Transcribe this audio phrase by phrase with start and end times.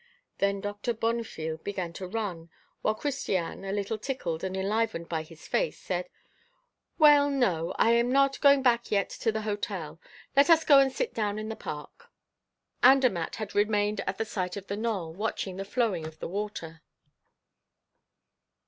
[0.39, 2.49] Then Doctor Bonnefille began to run,
[2.81, 6.09] while Christiane, a little tickled and enlivened by his face, said:
[6.97, 10.01] "Well, no, I am not going back yet to the hotel.
[10.35, 12.09] Let us go and sit down in the park."
[12.81, 16.81] Andermatt had remained at the site of the knoll, watching the flowing of the water.